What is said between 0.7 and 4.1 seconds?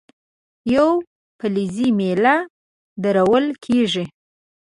یوه فلزي میله درول کیږي.